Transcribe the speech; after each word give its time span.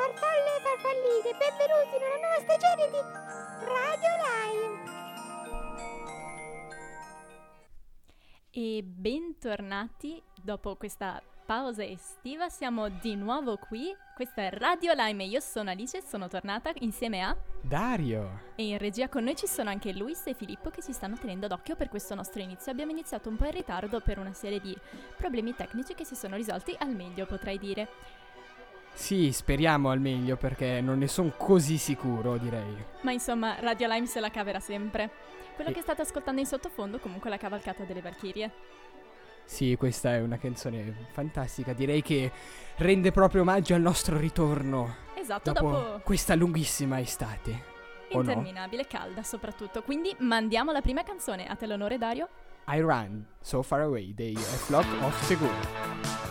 farfalle 0.00 0.56
e 0.56 0.60
farfalline, 0.62 1.30
benvenuti 1.36 1.96
in 1.96 2.02
una 2.08 2.16
nuova 2.16 2.40
stagione 2.40 2.88
di 2.88 3.00
Radio 3.66 4.12
Lime. 4.24 4.88
E 8.50 8.82
bentornati 8.82 10.22
dopo 10.42 10.76
questa 10.76 11.22
pausa 11.44 11.84
estiva, 11.84 12.48
siamo 12.48 12.88
di 12.88 13.14
nuovo 13.14 13.58
qui. 13.58 13.94
Questa 14.14 14.40
è 14.42 14.50
Radio 14.50 14.94
Lime 14.94 15.24
e 15.24 15.26
io 15.26 15.40
sono 15.40 15.68
Alice 15.68 15.98
e 15.98 16.02
sono 16.02 16.28
tornata 16.28 16.72
insieme 16.78 17.22
a 17.22 17.36
Dario. 17.60 18.52
E 18.54 18.68
in 18.68 18.78
regia 18.78 19.10
con 19.10 19.24
noi 19.24 19.36
ci 19.36 19.46
sono 19.46 19.68
anche 19.68 19.92
Luis 19.92 20.26
e 20.26 20.32
Filippo 20.32 20.70
che 20.70 20.82
ci 20.82 20.92
stanno 20.92 21.18
tenendo 21.18 21.46
d'occhio 21.46 21.76
per 21.76 21.90
questo 21.90 22.14
nostro 22.14 22.40
inizio. 22.40 22.72
Abbiamo 22.72 22.92
iniziato 22.92 23.28
un 23.28 23.36
po' 23.36 23.44
in 23.44 23.52
ritardo 23.52 24.00
per 24.00 24.18
una 24.18 24.32
serie 24.32 24.60
di 24.60 24.74
problemi 25.18 25.54
tecnici 25.54 25.94
che 25.94 26.06
si 26.06 26.14
sono 26.14 26.36
risolti 26.36 26.74
al 26.78 26.94
meglio, 26.94 27.26
potrei 27.26 27.58
dire. 27.58 27.88
Sì, 28.92 29.32
speriamo 29.32 29.90
al 29.90 29.98
meglio 30.00 30.36
perché 30.36 30.80
non 30.80 30.98
ne 30.98 31.08
sono 31.08 31.32
così 31.36 31.78
sicuro, 31.78 32.36
direi. 32.36 32.84
Ma 33.02 33.12
insomma, 33.12 33.58
Radio 33.60 33.88
Lime 33.88 34.06
se 34.06 34.20
la 34.20 34.30
caverà 34.30 34.60
sempre. 34.60 35.10
Quella 35.54 35.70
E- 35.70 35.72
che 35.74 35.80
state 35.80 36.02
ascoltando 36.02 36.40
in 36.40 36.46
sottofondo 36.46 36.98
comunque 36.98 37.28
è 37.28 37.32
la 37.32 37.38
cavalcata 37.38 37.84
delle 37.84 38.00
Valchirie. 38.02 38.50
Sì, 39.44 39.74
questa 39.76 40.14
è 40.14 40.20
una 40.20 40.38
canzone 40.38 40.94
fantastica, 41.10 41.72
direi 41.72 42.02
che 42.02 42.30
rende 42.76 43.10
proprio 43.10 43.40
omaggio 43.40 43.74
al 43.74 43.80
nostro 43.80 44.16
ritorno 44.16 44.94
Esatto, 45.16 45.50
dopo, 45.52 45.70
dopo 45.70 46.00
questa 46.04 46.34
lunghissima 46.36 47.00
estate. 47.00 47.64
o 48.12 48.16
no? 48.16 48.20
interminabile, 48.30 48.86
calda 48.86 49.22
soprattutto. 49.24 49.82
Quindi 49.82 50.14
mandiamo 50.20 50.70
la 50.72 50.80
prima 50.82 51.02
canzone. 51.02 51.46
A 51.46 51.56
te 51.56 51.66
l'onore 51.66 51.98
Dario. 51.98 52.28
I 52.68 52.78
Run 52.80 53.26
So 53.40 53.62
Far 53.62 53.80
Away 53.80 54.14
dei 54.14 54.36
Flock 54.36 54.86
of 55.02 55.20
Segur. 55.24 56.29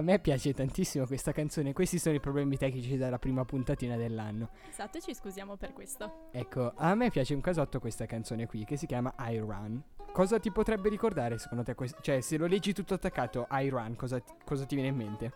A 0.00 0.02
me 0.02 0.18
piace 0.18 0.54
tantissimo 0.54 1.04
questa 1.04 1.30
canzone. 1.30 1.74
Questi 1.74 1.98
sono 1.98 2.14
i 2.14 2.20
problemi 2.20 2.56
tecnici 2.56 2.96
della 2.96 3.18
prima 3.18 3.44
puntatina 3.44 3.96
dell'anno. 3.96 4.48
Esatto, 4.70 4.98
ci 4.98 5.14
scusiamo 5.14 5.56
per 5.56 5.74
questo. 5.74 6.30
Ecco, 6.32 6.72
a 6.74 6.94
me 6.94 7.10
piace 7.10 7.34
un 7.34 7.42
casotto 7.42 7.80
questa 7.80 8.06
canzone 8.06 8.46
qui 8.46 8.64
che 8.64 8.78
si 8.78 8.86
chiama 8.86 9.14
I 9.18 9.36
Run. 9.36 9.82
Cosa 10.10 10.38
ti 10.38 10.50
potrebbe 10.50 10.88
ricordare 10.88 11.36
secondo 11.36 11.64
te? 11.64 11.74
quest- 11.74 12.00
cioè, 12.00 12.22
se 12.22 12.38
lo 12.38 12.46
leggi 12.46 12.72
tutto 12.72 12.94
attaccato, 12.94 13.46
I 13.50 13.68
Run, 13.68 13.94
cosa, 13.94 14.22
cosa 14.42 14.64
ti 14.64 14.74
viene 14.74 14.88
in 14.88 14.96
mente? 14.96 15.32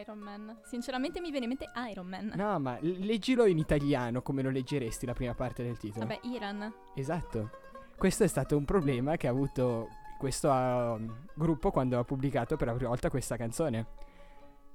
Iron 0.00 0.18
Man. 0.18 0.56
Sinceramente 0.62 1.20
mi 1.20 1.32
viene 1.32 1.46
in 1.46 1.56
mente 1.58 1.68
Iron 1.90 2.06
Man. 2.06 2.32
No, 2.36 2.60
ma 2.60 2.78
leggilo 2.80 3.44
in 3.44 3.58
italiano 3.58 4.22
come 4.22 4.40
lo 4.42 4.50
leggeresti 4.50 5.04
la 5.04 5.14
prima 5.14 5.34
parte 5.34 5.64
del 5.64 5.78
titolo. 5.78 6.06
Vabbè, 6.06 6.20
Iran. 6.28 6.72
Esatto. 6.94 7.50
Questo 7.96 8.22
è 8.22 8.28
stato 8.28 8.56
un 8.56 8.64
problema 8.64 9.16
che 9.16 9.26
ha 9.26 9.30
avuto 9.30 9.88
questo 10.18 10.50
uh, 10.50 10.98
gruppo 11.34 11.70
quando 11.70 11.98
ha 11.98 12.04
pubblicato 12.04 12.56
per 12.56 12.66
la 12.66 12.74
prima 12.74 12.90
volta 12.90 13.10
questa 13.10 13.36
canzone. 13.36 13.86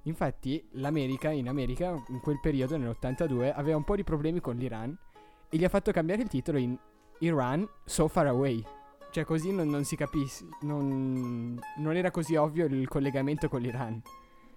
Infatti, 0.04 0.68
l'America, 0.74 1.30
in 1.30 1.48
America, 1.48 1.90
in 2.08 2.20
quel 2.22 2.40
periodo, 2.40 2.78
nell'82, 2.78 3.52
aveva 3.54 3.78
un 3.78 3.84
po' 3.84 3.96
di 3.96 4.04
problemi 4.04 4.40
con 4.40 4.56
l'Iran 4.56 4.98
e 5.50 5.58
gli 5.58 5.64
ha 5.64 5.70
fatto 5.70 5.92
cambiare 5.92 6.24
il 6.24 6.28
titolo 6.28 6.58
in 6.58 6.78
Iran 7.20 7.68
So 7.86 8.08
Far 8.08 8.28
Away. 8.28 8.64
Cioè, 9.12 9.26
così 9.26 9.52
non, 9.52 9.68
non 9.68 9.84
si 9.84 9.96
capisce. 9.96 10.48
Non, 10.62 11.60
non 11.78 11.96
era 11.96 12.10
così 12.10 12.36
ovvio 12.36 12.66
il 12.66 12.88
collegamento 12.88 13.48
con 13.50 13.62
l'Iran. 13.62 14.02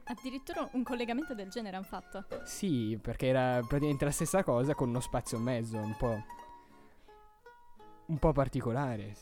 Addirittura 0.04 0.68
un 0.72 0.82
collegamento 0.82 1.34
del 1.34 1.48
genere 1.48 1.76
hanno 1.76 1.84
fatto. 1.84 2.24
Sì, 2.44 2.98
perché 3.00 3.26
era 3.26 3.60
praticamente 3.60 4.04
la 4.04 4.10
stessa 4.12 4.42
cosa 4.42 4.74
con 4.74 4.88
uno 4.88 5.00
spazio 5.00 5.36
in 5.36 5.42
mezzo, 5.42 5.76
un 5.76 5.96
po'. 5.96 6.22
un 8.06 8.18
po' 8.18 8.32
particolare. 8.32 9.14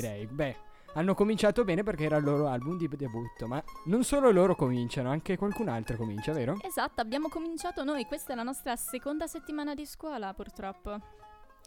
Direi. 0.00 0.26
Beh, 0.26 0.56
hanno 0.94 1.14
cominciato 1.14 1.62
bene 1.64 1.84
perché 1.84 2.04
era 2.04 2.16
il 2.16 2.24
loro 2.24 2.48
album 2.48 2.76
di 2.76 2.88
debutto, 2.88 3.46
ma 3.46 3.62
non 3.84 4.02
solo 4.02 4.30
loro 4.30 4.56
cominciano, 4.56 5.10
anche 5.10 5.36
qualcun 5.36 5.68
altro 5.68 5.96
comincia, 5.96 6.32
vero? 6.32 6.56
Esatto, 6.62 7.00
abbiamo 7.00 7.28
cominciato 7.28 7.84
noi. 7.84 8.04
Questa 8.04 8.32
è 8.32 8.36
la 8.36 8.42
nostra 8.42 8.74
seconda 8.74 9.26
settimana 9.28 9.74
di 9.74 9.86
scuola, 9.86 10.34
purtroppo. 10.34 10.90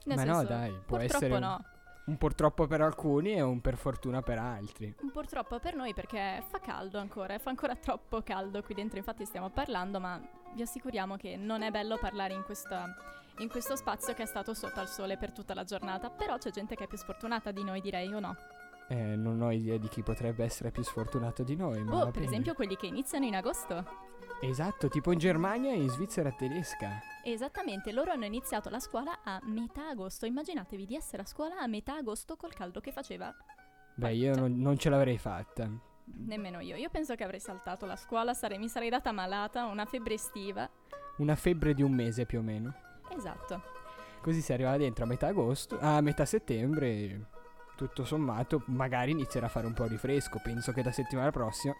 Nel 0.06 0.18
ma 0.18 0.24
no, 0.24 0.34
senso, 0.40 0.48
dai, 0.48 0.72
può 0.72 0.98
purtroppo 0.98 1.26
essere 1.26 1.40
no. 1.40 1.66
un 2.06 2.18
purtroppo 2.18 2.68
per 2.68 2.82
alcuni 2.82 3.34
e 3.34 3.42
un 3.42 3.62
per 3.62 3.78
fortuna 3.78 4.22
per 4.22 4.40
altri. 4.40 4.94
Un 5.02 5.12
Purtroppo 5.12 5.60
per 5.60 5.76
noi 5.76 5.94
perché 5.94 6.44
fa 6.48 6.60
caldo 6.60 6.98
ancora, 7.00 7.34
e 7.34 7.40
fa 7.40 7.50
ancora 7.50 7.76
troppo 7.76 8.22
caldo 8.24 8.62
qui 8.62 8.76
dentro, 8.76 8.98
infatti 8.98 9.26
stiamo 9.26 9.50
parlando, 9.50 10.00
ma 10.00 10.22
vi 10.54 10.62
assicuriamo 10.62 11.16
che 11.16 11.36
non 11.38 11.62
è 11.62 11.72
bello 11.72 11.98
parlare 11.98 12.34
in, 12.34 12.44
questa- 12.44 12.94
in 13.40 13.50
questo 13.50 13.76
spazio 13.76 14.14
che 14.14 14.24
è 14.24 14.26
stato 14.26 14.54
sotto 14.54 14.80
al 14.80 14.88
sole 14.88 15.18
per 15.18 15.32
tutta 15.32 15.54
la 15.54 15.64
giornata, 15.64 16.10
però 16.10 16.38
c'è 16.38 16.50
gente 16.52 16.76
che 16.76 16.86
è 16.86 16.88
più 16.88 16.98
sfortunata 16.98 17.52
di 17.52 17.64
noi, 17.64 17.82
direi, 17.82 18.14
o 18.14 18.20
no? 18.20 18.36
Eh, 18.90 19.16
non 19.16 19.42
ho 19.42 19.52
idea 19.52 19.78
di 19.78 19.88
chi 19.90 20.02
potrebbe 20.02 20.44
essere 20.44 20.72
più 20.72 20.82
sfortunato 20.84 21.44
di 21.44 21.56
noi, 21.56 21.84
ma 21.84 22.04
Oh, 22.06 22.12
per 22.12 22.24
esempio 22.24 22.54
quelli 22.54 22.76
che 22.76 22.88
iniziano 22.88 23.26
in 23.26 23.36
agosto. 23.36 24.06
Esatto, 24.40 24.88
tipo 24.88 25.12
in 25.12 25.18
Germania 25.20 25.72
e 25.72 25.78
in 25.82 25.90
Svizzera 25.90 26.32
tedesca. 26.32 27.00
Esattamente, 27.24 27.92
loro 27.92 28.12
hanno 28.12 28.26
iniziato 28.26 28.70
la 28.70 28.80
scuola 28.80 29.20
a 29.24 29.40
metà 29.44 29.90
agosto. 29.90 30.26
Immaginatevi 30.26 30.86
di 30.86 30.96
essere 30.96 31.24
a 31.24 31.26
scuola 31.26 31.58
a 31.60 31.68
metà 31.68 31.98
agosto 31.98 32.36
col 32.38 32.54
caldo 32.54 32.80
che 32.80 32.92
faceva. 32.92 33.34
Beh, 33.96 34.14
io 34.14 34.34
Cioè- 34.34 34.42
non, 34.48 34.60
non 34.60 34.78
ce 34.78 34.90
l'avrei 34.90 35.18
fatta. 35.18 35.68
Nemmeno 36.06 36.60
io. 36.60 36.76
Io 36.76 36.90
penso 36.90 37.16
che 37.16 37.24
avrei 37.24 37.40
saltato 37.40 37.86
la 37.86 37.96
scuola, 37.96 38.34
sarei- 38.34 38.60
mi 38.60 38.70
sarei 38.70 38.90
data 38.90 39.12
malata, 39.12 39.66
una 39.66 39.86
febbre 39.86 40.14
estiva. 40.14 40.70
Una 41.18 41.36
febbre 41.36 41.74
di 41.74 41.82
un 41.82 41.92
mese 41.94 42.26
più 42.26 42.40
o 42.40 42.44
meno. 42.44 42.74
Esatto. 43.16 43.62
Così 44.22 44.42
si 44.42 44.52
arriva 44.54 44.76
dentro 44.78 45.06
a 45.06 45.08
metà 45.08 45.28
agosto, 45.28 45.78
a 45.80 46.02
metà 46.02 46.26
settembre. 46.26 47.30
Tutto 47.76 48.04
sommato, 48.04 48.64
magari 48.68 49.12
inizierà 49.12 49.46
a 49.46 49.50
fare 49.50 49.68
un 49.68 49.74
po' 49.74 49.88
di 49.88 49.98
fresco. 49.98 50.40
Penso 50.44 50.72
che 50.72 50.82
da 50.82 50.92
settimana 50.92 51.32
prossima. 51.32 51.76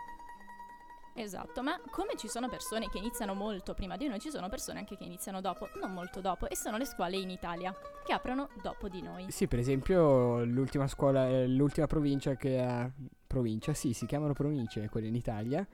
Esatto, 1.20 1.64
ma 1.64 1.82
come 1.90 2.16
ci 2.16 2.28
sono 2.28 2.48
persone 2.48 2.90
che 2.90 3.00
iniziano 3.00 3.34
molto 3.34 3.74
prima 3.74 3.98
di 3.98 4.08
noi, 4.08 4.20
ci 4.20 4.30
sono 4.30 4.50
persone 4.50 4.78
anche 4.78 4.96
che 4.96 5.04
iniziano 5.04 5.42
dopo, 5.42 5.68
non 5.82 5.92
molto 5.92 6.22
dopo, 6.22 6.48
e 6.48 6.56
sono 6.56 6.78
le 6.78 6.86
scuole 6.86 7.18
in 7.18 7.32
Italia, 7.32 7.76
che 8.06 8.14
aprono 8.14 8.50
dopo 8.62 8.88
di 8.88 9.02
noi. 9.02 9.32
Sì, 9.32 9.48
per 9.48 9.58
esempio, 9.58 10.44
l'ultima 10.46 10.88
scuola, 10.88 11.28
eh, 11.28 11.48
l'ultima 11.48 11.88
provincia 11.88 12.36
che 12.36 12.62
ha. 12.62 12.90
Provincia, 13.26 13.74
sì, 13.74 13.94
si 13.94 14.06
chiamano 14.06 14.34
province 14.34 14.88
quelle 14.90 15.08
in 15.08 15.16
Italia. 15.16 15.68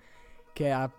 Che 0.53 0.71
ha 0.71 0.89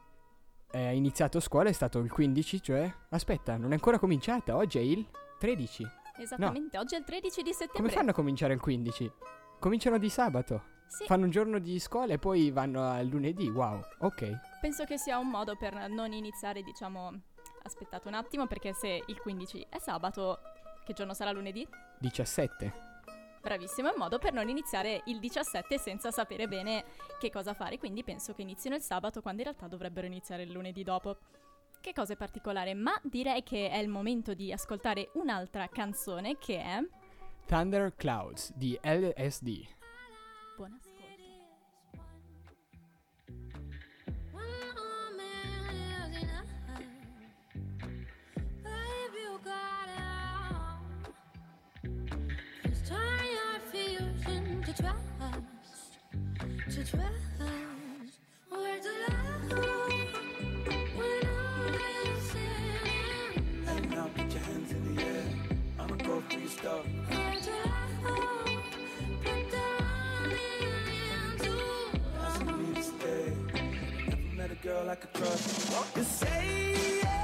eh, 0.74 0.96
iniziato 0.96 1.38
scuola 1.38 1.68
è 1.68 1.72
stato 1.72 2.00
il 2.00 2.10
15, 2.10 2.60
cioè. 2.62 2.92
Aspetta, 3.10 3.56
non 3.56 3.70
è 3.70 3.74
ancora 3.74 3.98
cominciata. 3.98 4.56
Oggi 4.56 4.78
è 4.78 4.80
il 4.80 5.06
13. 5.38 5.86
Esattamente, 6.18 6.78
oggi 6.78 6.96
è 6.96 6.98
il 6.98 7.04
13 7.04 7.42
di 7.42 7.52
settembre. 7.52 7.80
Come 7.80 7.90
fanno 7.90 8.10
a 8.10 8.12
cominciare 8.14 8.54
il 8.54 8.60
15? 8.60 9.12
Cominciano 9.60 9.98
di 9.98 10.08
sabato. 10.08 10.72
Sì, 10.86 11.04
Fanno 11.06 11.24
un 11.24 11.30
giorno 11.30 11.58
di 11.58 11.78
scuola 11.78 12.12
e 12.12 12.18
poi 12.18 12.50
vanno 12.50 12.88
al 12.88 13.06
lunedì. 13.06 13.48
Wow, 13.48 13.80
ok. 14.00 14.58
penso 14.60 14.84
che 14.84 14.98
sia 14.98 15.18
un 15.18 15.28
modo 15.28 15.56
per 15.56 15.88
non 15.88 16.12
iniziare, 16.12 16.62
diciamo... 16.62 17.12
Aspettate 17.66 18.08
un 18.08 18.14
attimo, 18.14 18.46
perché 18.46 18.74
se 18.74 19.02
il 19.06 19.18
15 19.20 19.66
è 19.70 19.78
sabato, 19.78 20.38
che 20.84 20.92
giorno 20.92 21.14
sarà 21.14 21.30
lunedì? 21.30 21.66
17. 21.98 22.93
Bravissimo, 23.44 23.88
è 23.88 23.92
un 23.92 23.98
modo 23.98 24.18
per 24.18 24.32
non 24.32 24.48
iniziare 24.48 25.02
il 25.04 25.20
17 25.20 25.76
senza 25.76 26.10
sapere 26.10 26.48
bene 26.48 26.82
che 27.20 27.28
cosa 27.28 27.52
fare, 27.52 27.76
quindi 27.76 28.02
penso 28.02 28.32
che 28.32 28.40
inizino 28.40 28.74
il 28.74 28.80
sabato 28.80 29.20
quando 29.20 29.42
in 29.42 29.48
realtà 29.48 29.68
dovrebbero 29.68 30.06
iniziare 30.06 30.44
il 30.44 30.50
lunedì 30.50 30.82
dopo. 30.82 31.18
Che 31.78 31.92
cosa 31.92 32.14
è 32.14 32.16
particolare, 32.16 32.72
ma 32.72 32.98
direi 33.02 33.42
che 33.42 33.68
è 33.68 33.76
il 33.76 33.88
momento 33.88 34.32
di 34.32 34.50
ascoltare 34.50 35.10
un'altra 35.14 35.68
canzone 35.68 36.38
che 36.38 36.58
è... 36.58 36.80
Thunder 37.44 37.94
Clouds 37.94 38.54
di 38.54 38.80
LSD. 38.82 39.66
Buon 40.56 40.80
girl 74.64 74.88
I 74.88 74.94
could 74.94 75.12
trust. 75.12 75.96
You 75.96 76.04
say 76.04 77.00
those 77.02 77.23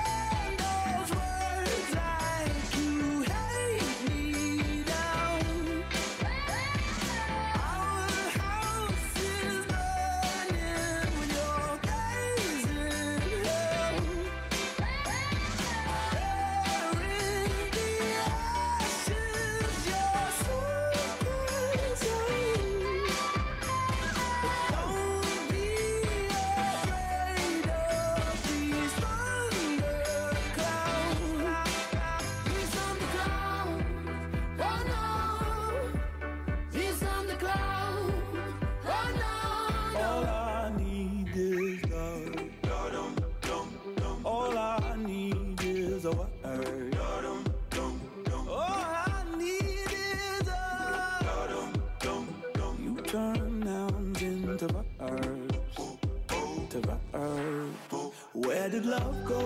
go 59.31 59.41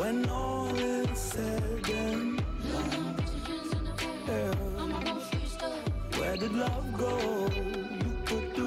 when 0.00 0.28
all 0.28 0.74
is 0.76 1.18
said 1.18 1.62
and 2.04 2.42
done? 2.64 3.16
Yeah. 4.28 4.54
Where 6.18 6.36
did 6.36 6.52
love 6.52 6.88
go? 6.98 7.14
You 8.00 8.10
put 8.24 8.61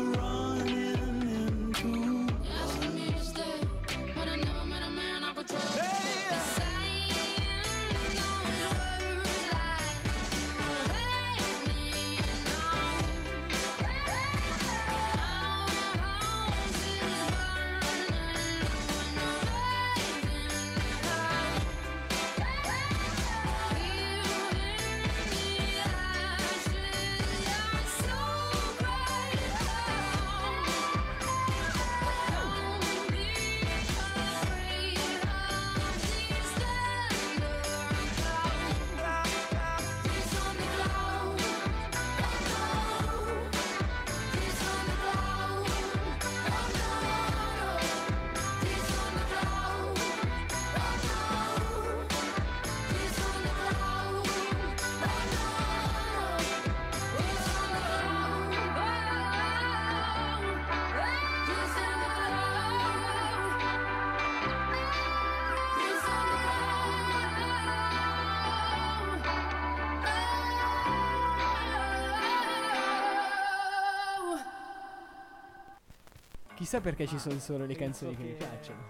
Chissà 76.65 76.81
perché 76.81 77.05
ci 77.05 77.19
sono 77.19 77.37
solo 77.37 77.63
le 77.67 77.75
canzoni 77.75 78.17
che 78.17 78.23
mi 78.23 78.29
che- 78.29 78.37
piacciono. 78.37 78.81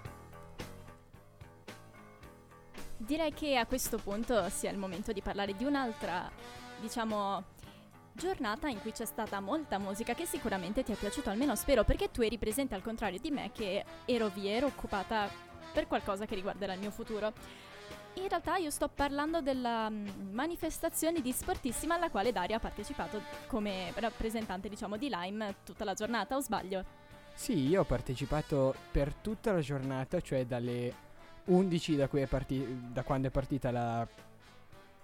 Direi 2.96 3.34
che 3.34 3.58
a 3.58 3.66
questo 3.66 3.98
punto 3.98 4.48
sia 4.48 4.72
il 4.72 4.78
momento 4.78 5.12
di 5.12 5.22
parlare 5.22 5.54
di 5.58 5.66
un'altra, 5.66 6.32
diciamo, 6.80 7.44
giornata 8.14 8.70
in 8.70 8.80
cui 8.80 8.94
c'è 8.94 9.04
stata 9.04 9.42
molta 9.42 9.78
musica 9.78 10.14
che 10.14 10.26
sicuramente 10.26 10.84
ti 10.84 10.94
è 10.94 10.96
piaciuto, 10.96 11.30
almeno 11.30 11.54
spero, 11.58 11.84
perché 11.84 12.12
tu 12.12 12.22
eri 12.22 12.38
presente 12.38 12.76
al 12.76 12.82
contrario 12.82 13.20
di 13.20 13.30
me 13.30 13.52
che 13.52 13.84
ero 14.06 14.30
via, 14.30 14.54
ero 14.54 14.68
occupata 14.68 15.30
per 15.74 15.86
qualcosa 15.86 16.26
che 16.26 16.36
riguarderà 16.36 16.72
il 16.72 16.80
mio 16.80 16.92
futuro. 16.92 17.34
In 18.14 18.30
realtà 18.30 18.56
io 18.56 18.70
sto 18.70 18.88
parlando 18.88 19.42
della 19.42 19.90
mm, 19.90 20.32
manifestazione 20.32 21.20
di 21.20 21.34
Sportissima 21.34 21.96
alla 21.96 22.10
quale 22.10 22.32
Daria 22.32 22.56
ha 22.56 22.60
partecipato 22.62 23.22
come 23.48 23.92
rappresentante, 23.96 24.70
diciamo, 24.70 24.96
di 24.96 25.10
Lime 25.10 25.56
tutta 25.66 25.84
la 25.84 25.94
giornata, 25.94 26.38
o 26.38 26.40
sbaglio? 26.40 27.05
Sì, 27.36 27.68
io 27.68 27.82
ho 27.82 27.86
partecipato 27.86 28.74
per 28.92 29.14
tutta 29.14 29.52
la 29.52 29.60
giornata, 29.60 30.20
cioè 30.22 30.46
dalle 30.46 30.94
11 31.46 31.96
da, 31.96 32.08
cui 32.08 32.22
è 32.22 32.28
parti- 32.28 32.66
da 32.92 33.04
quando 33.04 33.28
è 33.28 33.32
partita 33.32 33.70
la 33.72 34.08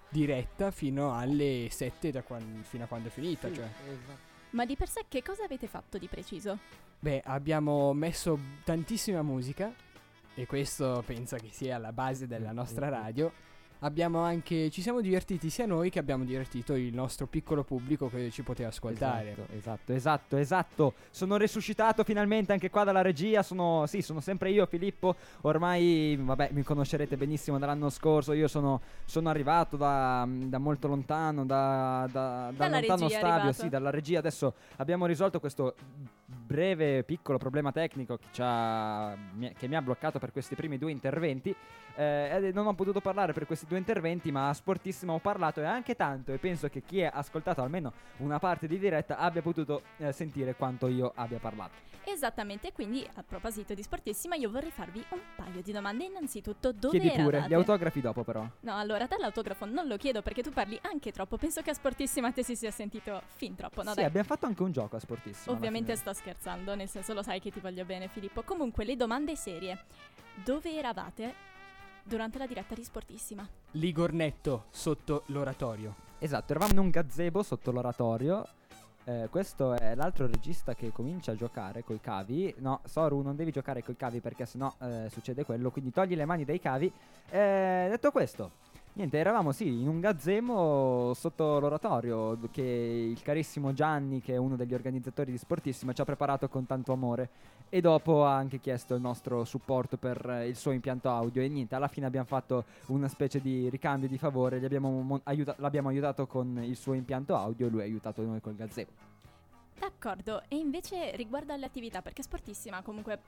diretta 0.08 0.70
fino 0.70 1.16
alle 1.16 1.68
7 1.70 2.10
da 2.10 2.22
quan- 2.22 2.62
fino 2.66 2.84
a 2.84 2.86
quando 2.86 3.08
è 3.08 3.10
finita. 3.10 3.48
Sì, 3.48 3.54
Cioè. 3.54 3.64
esatto. 3.64 4.30
Ma 4.50 4.66
di 4.66 4.76
per 4.76 4.88
sé 4.88 5.04
che 5.08 5.22
cosa 5.22 5.44
avete 5.44 5.66
fatto 5.66 5.98
di 5.98 6.08
preciso? 6.08 6.58
Beh, 6.98 7.22
abbiamo 7.24 7.92
messo 7.92 8.38
tantissima 8.64 9.22
musica 9.22 9.72
e 10.34 10.46
questo 10.46 11.02
penso 11.06 11.36
che 11.36 11.48
sia 11.50 11.78
la 11.78 11.92
base 11.92 12.26
della 12.26 12.52
Mm, 12.52 12.56
nostra 12.56 12.86
mm, 12.86 12.90
mm. 12.90 12.92
radio. 12.92 13.32
Abbiamo 13.84 14.20
anche, 14.20 14.70
ci 14.70 14.80
siamo 14.80 15.00
divertiti 15.00 15.50
sia 15.50 15.66
noi 15.66 15.90
che 15.90 15.98
abbiamo 15.98 16.24
divertito 16.24 16.74
il 16.74 16.94
nostro 16.94 17.26
piccolo 17.26 17.64
pubblico 17.64 18.08
che 18.08 18.30
ci 18.30 18.44
poteva 18.44 18.68
ascoltare. 18.68 19.30
Esatto, 19.32 19.52
esatto, 19.52 19.92
esatto, 19.92 20.36
esatto. 20.36 20.94
Sono 21.10 21.36
resuscitato 21.36 22.04
finalmente 22.04 22.52
anche 22.52 22.70
qua 22.70 22.84
dalla 22.84 23.02
regia. 23.02 23.42
Sono, 23.42 23.84
sì, 23.86 24.00
sono 24.00 24.20
sempre 24.20 24.50
io, 24.50 24.66
Filippo. 24.66 25.16
Ormai, 25.40 26.16
vabbè, 26.16 26.50
mi 26.52 26.62
conoscerete 26.62 27.16
benissimo 27.16 27.58
dall'anno 27.58 27.90
scorso. 27.90 28.32
Io 28.34 28.46
sono, 28.46 28.80
sono 29.04 29.28
arrivato 29.28 29.76
da, 29.76 30.28
da 30.28 30.58
molto 30.58 30.86
lontano, 30.86 31.44
da, 31.44 32.08
da, 32.10 32.52
da 32.54 32.68
lontano 32.68 33.06
arrivato. 33.06 33.52
Sì, 33.52 33.68
dalla 33.68 33.90
regia. 33.90 34.20
Adesso 34.20 34.54
abbiamo 34.76 35.06
risolto 35.06 35.40
questo 35.40 35.74
breve, 36.52 37.02
piccolo 37.02 37.38
problema 37.38 37.72
tecnico 37.72 38.18
che, 38.18 39.54
che 39.56 39.68
mi 39.68 39.74
ha 39.74 39.82
bloccato 39.82 40.18
per 40.18 40.32
questi 40.32 40.54
primi 40.54 40.76
due 40.78 40.90
interventi. 40.90 41.54
Eh, 41.94 42.50
non 42.54 42.66
ho 42.66 42.74
potuto 42.74 43.00
parlare 43.00 43.32
per 43.32 43.46
questi 43.46 43.66
due 43.66 43.78
interventi, 43.78 44.30
ma 44.30 44.48
a 44.48 44.54
Sportissimo 44.54 45.14
ho 45.14 45.18
parlato 45.18 45.60
e 45.60 45.64
anche 45.64 45.94
tanto. 45.96 46.32
E 46.32 46.38
penso 46.38 46.68
che 46.68 46.82
chi 46.82 47.02
ha 47.02 47.10
ascoltato 47.10 47.62
almeno 47.62 47.92
una 48.18 48.38
parte 48.38 48.66
di 48.66 48.78
diretta 48.78 49.16
abbia 49.16 49.42
potuto 49.42 49.82
eh, 49.96 50.12
sentire 50.12 50.54
quanto 50.54 50.86
io 50.88 51.12
abbia 51.14 51.38
parlato. 51.38 51.90
Esattamente, 52.04 52.72
quindi 52.72 53.06
a 53.14 53.22
proposito 53.22 53.74
di 53.74 53.82
Sportissima 53.82 54.34
io 54.34 54.50
vorrei 54.50 54.70
farvi 54.72 55.04
un 55.10 55.20
paio 55.36 55.62
di 55.62 55.70
domande. 55.72 56.04
Innanzitutto, 56.04 56.72
dove 56.72 56.98
Chiedi 56.98 57.14
pure, 57.16 57.36
eravate? 57.36 57.48
gli 57.48 57.54
autografi 57.54 58.00
dopo 58.00 58.24
però. 58.24 58.44
No, 58.60 58.76
allora, 58.76 59.06
te 59.06 59.16
l'autografo 59.18 59.66
non 59.66 59.86
lo 59.86 59.96
chiedo 59.96 60.20
perché 60.20 60.42
tu 60.42 60.50
parli 60.50 60.78
anche 60.82 61.12
troppo. 61.12 61.36
Penso 61.36 61.62
che 61.62 61.70
a 61.70 61.74
Sportissima 61.74 62.32
te 62.32 62.42
si 62.42 62.56
sia 62.56 62.70
sentito 62.72 63.22
fin 63.26 63.54
troppo, 63.54 63.82
no 63.82 63.90
sì, 63.90 63.96
dai. 63.96 64.04
abbiamo 64.06 64.26
fatto 64.26 64.46
anche 64.46 64.62
un 64.62 64.72
gioco 64.72 64.96
a 64.96 64.98
Sportissimo. 64.98 65.44
alla 65.46 65.56
Ovviamente 65.56 65.94
sto 65.94 66.12
scherzando, 66.12 66.41
nel 66.74 66.88
senso 66.88 67.14
lo 67.14 67.22
sai 67.22 67.40
che 67.40 67.50
ti 67.50 67.60
voglio 67.60 67.84
bene 67.84 68.08
Filippo. 68.08 68.42
Comunque, 68.42 68.84
le 68.84 68.96
domande 68.96 69.36
serie. 69.36 69.84
Dove 70.44 70.74
eravate 70.74 71.34
durante 72.02 72.38
la 72.38 72.46
diretta 72.46 72.74
di 72.74 72.82
Sportissima? 72.82 73.46
Ligornetto 73.72 74.64
sotto 74.70 75.24
l'oratorio. 75.26 75.94
Esatto, 76.18 76.52
eravamo 76.52 76.72
in 76.72 76.78
un 76.78 76.90
gazebo 76.90 77.42
sotto 77.42 77.70
l'oratorio. 77.70 78.46
Eh, 79.04 79.26
questo 79.30 79.74
è 79.74 79.94
l'altro 79.94 80.26
regista 80.26 80.74
che 80.74 80.92
comincia 80.92 81.32
a 81.32 81.34
giocare 81.34 81.82
coi 81.82 82.00
cavi. 82.00 82.54
No, 82.58 82.80
Soru, 82.84 83.20
non 83.20 83.34
devi 83.34 83.50
giocare 83.50 83.82
coi 83.82 83.96
cavi 83.96 84.20
perché 84.20 84.46
sennò 84.46 84.72
eh, 84.80 85.08
succede 85.10 85.44
quello. 85.44 85.70
Quindi 85.70 85.90
togli 85.90 86.14
le 86.14 86.24
mani 86.24 86.44
dai 86.44 86.60
cavi. 86.60 86.92
Eh, 87.28 87.86
detto 87.90 88.10
questo, 88.10 88.52
niente, 88.94 89.18
eravamo 89.18 89.52
sì 89.52 89.80
in 89.80 89.88
un 89.88 90.00
gazebo 90.00 91.12
sotto 91.14 91.58
l'oratorio 91.58 92.38
che 92.50 92.62
il 92.62 93.22
carissimo 93.22 93.72
Gianni, 93.72 94.20
che 94.20 94.34
è 94.34 94.36
uno 94.36 94.56
degli 94.56 94.74
organizzatori 94.74 95.30
di 95.30 95.38
Sportissima, 95.38 95.92
ci 95.92 96.00
ha 96.00 96.04
preparato 96.04 96.48
con 96.48 96.66
tanto 96.66 96.92
amore. 96.92 97.50
E 97.68 97.80
dopo 97.80 98.26
ha 98.26 98.36
anche 98.36 98.60
chiesto 98.60 98.94
il 98.94 99.00
nostro 99.00 99.44
supporto 99.44 99.96
per 99.96 100.28
eh, 100.28 100.46
il 100.46 100.56
suo 100.56 100.72
impianto 100.72 101.08
audio. 101.08 101.40
E 101.40 101.48
niente, 101.48 101.74
alla 101.74 101.88
fine 101.88 102.04
abbiamo 102.04 102.26
fatto 102.26 102.64
una 102.88 103.08
specie 103.08 103.40
di 103.40 103.70
ricambio 103.70 104.08
di 104.08 104.18
favore. 104.18 104.60
Mon- 104.78 105.20
aiuta- 105.24 105.54
l'abbiamo 105.56 105.88
aiutato 105.88 106.26
con 106.26 106.62
il 106.62 106.76
suo 106.76 106.92
impianto 106.92 107.34
audio 107.34 107.66
e 107.66 107.70
lui 107.70 107.80
ha 107.80 107.84
aiutato 107.84 108.20
noi 108.22 108.42
col 108.42 108.56
gazebo. 108.56 108.90
D'accordo, 109.78 110.42
e 110.48 110.56
invece 110.56 111.16
riguardo 111.16 111.54
alle 111.54 111.64
attività, 111.64 112.02
perché 112.02 112.22
Sportissima 112.22 112.82
comunque 112.82 113.18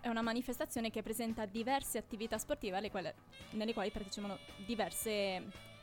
è 0.00 0.08
una 0.08 0.22
manifestazione 0.22 0.90
che 0.90 1.02
presenta 1.02 1.44
diverse 1.46 1.98
attività 1.98 2.38
sportive 2.38 2.76
alle 2.76 2.90
quali- 2.90 3.12
nelle 3.50 3.72
quali 3.72 3.90
partecipano 3.90 4.38
diverse, 4.64 5.42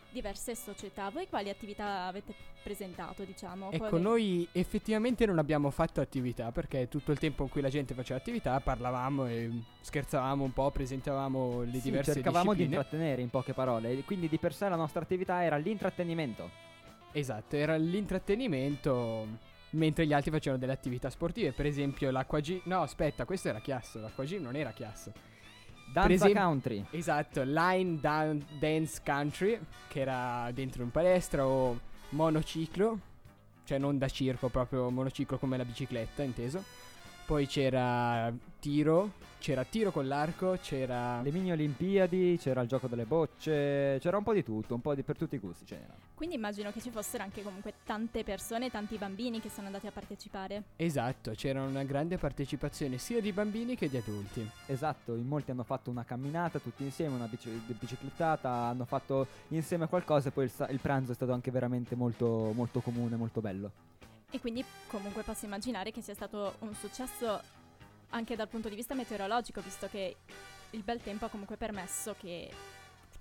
diverse 0.10 0.56
società. 0.56 1.10
Voi 1.10 1.28
quali 1.28 1.50
attività 1.50 2.06
avete 2.08 2.34
presentato, 2.64 3.24
diciamo? 3.24 3.72
Ecco, 3.72 3.88
Quali- 3.90 4.04
noi 4.04 4.48
effettivamente 4.54 5.26
non 5.26 5.38
abbiamo 5.38 5.70
fatto 5.70 6.02
attività 6.02 6.52
perché 6.52 6.88
tutto 6.88 7.12
il 7.12 7.20
tempo 7.20 7.44
in 7.44 7.50
cui 7.50 7.62
la 7.62 7.70
gente 7.70 7.94
faceva 7.94 8.20
attività 8.20 8.60
parlavamo 8.60 9.26
e 9.28 9.50
scherzavamo 9.82 10.44
un 10.44 10.52
po', 10.54 10.72
presentavamo 10.72 11.62
le 11.62 11.72
Sì, 11.74 11.82
diverse 11.82 12.14
cercavamo 12.14 12.54
di 12.54 12.58
discipline. 12.60 12.76
intrattenere 12.84 13.22
in 13.22 13.30
poche 13.30 13.54
parole. 13.54 13.92
e 13.92 14.04
Quindi 14.04 14.28
di 14.28 14.38
per 14.38 14.54
sé 14.54 14.68
la 14.68 14.76
nostra 14.76 15.02
attività 15.02 15.44
era 15.44 15.58
l'intrattenimento. 15.58 16.50
Esatto, 17.14 17.56
era 17.56 17.78
l'intrattenimento 17.78 19.28
mentre 19.78 20.06
gli 20.06 20.14
altri 20.14 20.32
facevano 20.32 20.60
delle 20.60 20.74
attività 20.74 21.10
sportive, 21.10 21.52
per 21.54 21.66
esempio 21.66 22.12
l'acqua 22.12 22.40
gym. 22.40 22.62
No, 22.66 22.82
aspetta, 22.82 23.26
questo 23.26 23.48
era 23.48 23.60
chiasso, 23.60 24.00
l'acqua 24.00 24.24
gym 24.26 24.44
non 24.44 24.56
era 24.56 24.72
chiasso. 24.72 25.12
Danza 25.92 26.12
esem- 26.26 26.34
country. 26.34 26.86
Esatto, 26.92 27.44
Line 27.44 28.00
Dan- 28.00 28.46
Dance 28.60 29.02
Country, 29.06 29.60
che 29.88 30.00
era 30.02 30.50
dentro 30.54 30.84
in 30.84 30.92
palestra, 30.92 31.48
o 31.48 31.80
monociclo, 32.10 33.00
cioè 33.64 33.78
non 33.78 33.98
da 33.98 34.10
circo, 34.10 34.50
proprio 34.50 34.90
monociclo 34.90 35.38
come 35.38 35.56
la 35.58 35.64
bicicletta, 35.66 36.24
inteso. 36.24 36.64
Poi 37.28 37.46
c'era 37.46 38.34
tiro, 38.58 39.12
c'era 39.40 39.66
tiro 39.66 39.92
con 39.92 40.08
l'arco, 40.08 40.58
c'era... 40.62 41.22
Le 41.22 41.30
mini 41.32 41.52
Olimpiadi, 41.52 42.38
c'era 42.40 42.62
il 42.62 42.70
gioco 42.70 42.88
delle 42.88 43.04
bocce, 43.04 43.98
c'era 44.00 44.16
un 44.16 44.24
po' 44.24 44.32
di 44.32 44.46
tutto, 44.46 44.76
un 44.76 44.80
po' 44.80 44.96
di, 44.96 45.04
per 45.04 45.18
tutti 45.18 45.36
i 45.36 45.38
gusti 45.38 45.66
c'era. 45.66 45.94
Quindi 46.16 46.36
immagino 46.36 46.72
che 46.72 46.80
ci 46.80 46.90
fossero 46.90 47.24
anche 47.24 47.44
comunque 47.44 47.74
tante 47.84 48.24
persone, 48.24 48.72
tanti 48.72 48.96
bambini 48.96 49.42
che 49.42 49.50
sono 49.50 49.68
andati 49.68 49.88
a 49.88 49.92
partecipare. 49.92 50.64
Esatto, 50.78 51.32
c'era 51.32 51.62
una 51.62 51.84
grande 51.84 52.18
partecipazione 52.18 52.98
sia 52.98 53.20
di 53.20 53.34
bambini 53.34 53.76
che 53.76 53.90
di 53.90 53.98
adulti. 53.98 54.50
Esatto, 54.68 55.14
in 55.14 55.28
molti 55.28 55.52
hanno 55.52 55.64
fatto 55.64 55.90
una 55.90 56.06
camminata 56.06 56.60
tutti 56.60 56.84
insieme, 56.84 57.16
una 57.16 57.28
bici- 57.28 57.62
biciclettata, 57.78 58.50
hanno 58.50 58.86
fatto 58.86 59.28
insieme 59.50 59.90
qualcosa 59.90 60.30
e 60.30 60.32
poi 60.32 60.46
il, 60.46 60.50
sa- 60.50 60.70
il 60.70 60.80
pranzo 60.80 61.12
è 61.12 61.16
stato 61.16 61.34
anche 61.34 61.52
veramente 61.52 61.94
molto, 61.94 62.54
molto 62.56 62.80
comune, 62.80 63.18
molto 63.18 63.42
bello. 63.42 63.72
E 64.30 64.42
quindi 64.42 64.64
comunque 64.88 65.24
posso 65.24 65.46
immaginare 65.46 65.92
che 65.92 66.02
sia 66.02 66.14
stato 66.14 66.56
un 66.60 66.76
successo 66.76 67.42
anche 68.10 68.36
dal 68.36 68.50
punto 68.50 68.68
di 68.68 68.76
vista 68.76 68.94
meteorologico, 68.94 69.62
visto 69.62 69.88
che 69.88 70.18
il 70.72 70.84
bel 70.84 71.02
tempo 71.02 71.24
ha 71.26 71.30
comunque 71.30 71.56
permesso 71.56 72.14
che 72.20 72.52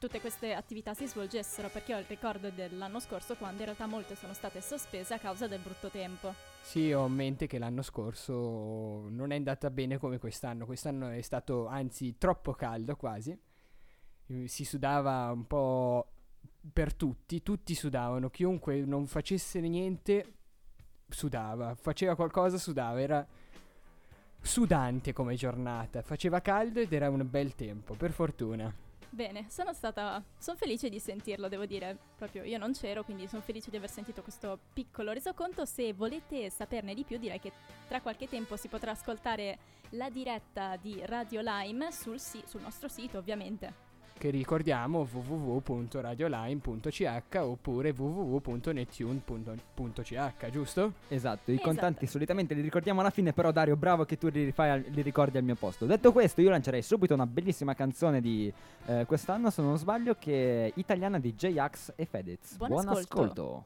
tutte 0.00 0.20
queste 0.20 0.52
attività 0.52 0.94
si 0.94 1.06
svolgessero, 1.06 1.68
perché 1.68 1.94
ho 1.94 1.98
il 1.98 2.06
ricordo 2.06 2.50
dell'anno 2.50 2.98
scorso 2.98 3.36
quando 3.36 3.58
in 3.58 3.66
realtà 3.66 3.86
molte 3.86 4.16
sono 4.16 4.34
state 4.34 4.60
sospese 4.60 5.14
a 5.14 5.18
causa 5.20 5.46
del 5.46 5.60
brutto 5.60 5.90
tempo. 5.90 6.34
Sì, 6.62 6.92
ho 6.92 7.06
in 7.06 7.12
mente 7.12 7.46
che 7.46 7.58
l'anno 7.58 7.82
scorso 7.82 9.08
non 9.08 9.30
è 9.30 9.36
andata 9.36 9.70
bene 9.70 9.98
come 9.98 10.18
quest'anno. 10.18 10.66
Quest'anno 10.66 11.10
è 11.10 11.20
stato 11.20 11.68
anzi 11.68 12.18
troppo 12.18 12.52
caldo 12.52 12.96
quasi. 12.96 13.38
Eh, 14.26 14.48
Si 14.48 14.64
sudava 14.64 15.30
un 15.30 15.46
po' 15.46 16.10
per 16.72 16.94
tutti, 16.94 17.44
tutti 17.44 17.76
sudavano. 17.76 18.28
Chiunque 18.28 18.84
non 18.84 19.06
facesse 19.06 19.60
niente 19.60 20.35
sudava, 21.08 21.74
faceva 21.74 22.14
qualcosa 22.14 22.58
sudava, 22.58 23.00
era 23.00 23.26
sudante 24.40 25.12
come 25.12 25.34
giornata. 25.34 26.02
Faceva 26.02 26.40
caldo 26.40 26.80
ed 26.80 26.92
era 26.92 27.10
un 27.10 27.26
bel 27.28 27.54
tempo, 27.54 27.94
per 27.94 28.12
fortuna. 28.12 28.72
Bene, 29.08 29.46
sono 29.48 29.72
stata. 29.72 30.22
sono 30.38 30.56
felice 30.56 30.88
di 30.88 30.98
sentirlo, 30.98 31.48
devo 31.48 31.64
dire. 31.64 31.96
Proprio 32.16 32.42
io 32.44 32.58
non 32.58 32.72
c'ero, 32.72 33.02
quindi 33.02 33.26
sono 33.26 33.40
felice 33.40 33.70
di 33.70 33.76
aver 33.76 33.88
sentito 33.88 34.22
questo 34.22 34.58
piccolo 34.72 35.12
resoconto. 35.12 35.64
Se 35.64 35.92
volete 35.94 36.50
saperne 36.50 36.92
di 36.94 37.04
più, 37.04 37.16
direi 37.16 37.40
che 37.40 37.52
tra 37.88 38.00
qualche 38.00 38.28
tempo 38.28 38.56
si 38.56 38.68
potrà 38.68 38.90
ascoltare 38.90 39.58
la 39.90 40.10
diretta 40.10 40.76
di 40.76 41.00
Radio 41.04 41.40
Lime 41.42 41.92
sul, 41.92 42.18
si- 42.18 42.42
sul 42.46 42.60
nostro 42.60 42.88
sito, 42.88 43.16
ovviamente. 43.18 43.85
Che 44.18 44.30
ricordiamo 44.30 45.06
www.radioline.ch 45.12 47.36
oppure 47.38 47.90
www.nettune.ch, 47.94 50.50
giusto? 50.50 50.92
Esatto, 51.08 51.50
i 51.50 51.54
Esatto. 51.54 51.68
contanti 51.68 52.06
solitamente 52.06 52.54
li 52.54 52.62
ricordiamo 52.62 53.00
alla 53.00 53.10
fine, 53.10 53.34
però 53.34 53.52
Dario, 53.52 53.76
bravo 53.76 54.06
che 54.06 54.16
tu 54.16 54.28
li, 54.28 54.44
rifai 54.44 54.70
al- 54.70 54.86
li 54.88 55.02
ricordi 55.02 55.36
al 55.36 55.44
mio 55.44 55.54
posto. 55.56 55.84
Detto 55.84 56.12
questo, 56.12 56.40
io 56.40 56.48
lancerei 56.48 56.80
subito 56.80 57.12
una 57.12 57.26
bellissima 57.26 57.74
canzone 57.74 58.22
di 58.22 58.50
eh, 58.86 59.04
quest'anno, 59.06 59.50
se 59.50 59.60
non 59.60 59.76
sbaglio, 59.76 60.16
che 60.18 60.68
è 60.68 60.72
italiana 60.76 61.18
di 61.18 61.34
J-Ax 61.34 61.92
e 61.94 62.06
Fedez. 62.06 62.56
Buon 62.56 62.88
ascolto. 62.88 62.98
ascolto. 62.98 63.64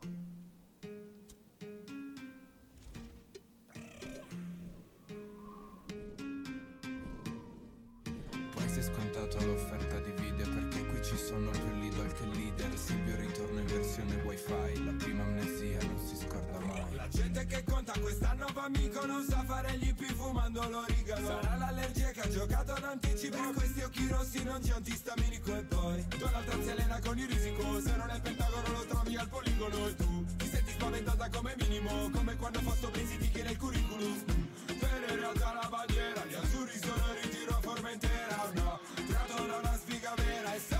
Amico 18.74 19.06
non 19.06 19.24
sa 19.28 19.42
fare 19.44 19.76
gli 19.78 19.88
ippi 19.88 20.06
fumando 20.06 20.68
l'origano 20.68 21.26
Sarà 21.26 21.56
l'allergia 21.56 22.10
che 22.10 22.20
ha 22.20 22.28
giocato 22.28 22.72
ad 22.72 22.84
anticipo 22.84 23.36
Per 23.36 23.54
questi 23.54 23.82
occhi 23.82 24.08
rossi 24.08 24.42
non 24.44 24.60
c'è 24.60 24.72
antistaminico 24.72 25.56
E 25.56 25.62
poi. 25.62 26.04
Donald 26.18 26.46
Trump 26.46 26.62
si 26.62 26.70
allena 26.70 27.00
con 27.04 27.18
il 27.18 27.28
risico 27.28 27.80
Se 27.80 27.96
non 27.96 28.10
è 28.10 28.14
il 28.14 28.20
pentagono 28.22 28.72
lo 28.72 28.84
trovi 28.86 29.16
al 29.16 29.28
poligono 29.28 29.86
E 29.86 29.96
tu 29.96 30.24
ti 30.36 30.48
senti 30.48 30.72
spaventata 30.72 31.28
come 31.30 31.54
minimo 31.58 32.10
Come 32.10 32.36
quando 32.36 32.58
Pensi 32.92 33.18
ti 33.18 33.30
chiede 33.30 33.50
il 33.50 33.58
curriculum. 33.58 34.24
Per 34.66 35.04
in 35.10 35.16
realtà 35.16 35.52
la 35.52 35.68
bandiera 35.68 36.24
Gli 36.26 36.34
azzurri 36.34 36.78
sono 36.78 37.04
in 37.14 37.20
ritiro 37.22 37.56
a 37.56 37.60
Formentera. 37.60 38.50
No, 38.54 38.80
tratto 39.06 39.46
da 39.46 39.56
una 39.56 39.78
sfiga 39.78 40.14
vera 40.16 40.54
È 40.54 40.58
solo 40.58 40.79